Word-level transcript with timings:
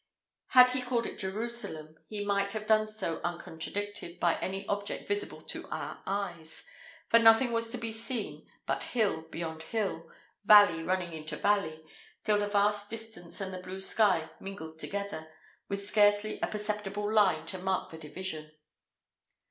Had 0.47 0.71
he 0.71 0.81
called 0.81 1.05
it 1.05 1.19
Jerusalem, 1.19 1.95
he 2.07 2.25
might 2.25 2.53
have 2.53 2.65
done 2.65 2.87
so 2.87 3.21
uncontradicted 3.23 4.19
by 4.19 4.39
any 4.39 4.67
object 4.67 5.07
visible 5.07 5.41
to 5.41 5.67
our 5.67 6.01
eyes, 6.07 6.63
for 7.09 7.19
nothing 7.19 7.51
was 7.51 7.69
to 7.69 7.77
be 7.77 7.91
seen 7.91 8.47
but 8.65 8.81
hill 8.81 9.21
beyond 9.29 9.61
hill, 9.61 10.09
valley 10.43 10.81
running 10.81 11.13
into 11.13 11.35
valley, 11.37 11.83
till 12.23 12.39
the 12.39 12.49
far 12.49 12.73
distance 12.89 13.39
and 13.41 13.53
the 13.53 13.61
blue 13.61 13.79
sky 13.79 14.27
mingled 14.39 14.79
together, 14.79 15.27
with 15.69 15.85
scarcely 15.85 16.39
a 16.41 16.47
perceptible 16.47 17.13
line 17.13 17.45
to 17.45 17.59
mark 17.59 17.91
the 17.91 17.99
division. 17.99 18.51